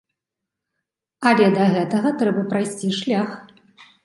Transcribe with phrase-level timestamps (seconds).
[1.31, 3.29] Але да гэтага трэба прайсці шлях.